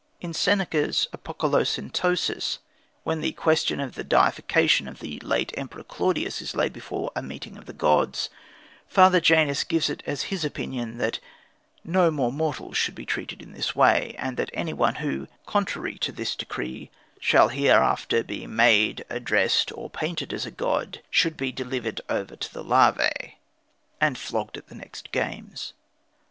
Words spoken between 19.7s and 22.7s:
or painted as a god, should be delivered over to the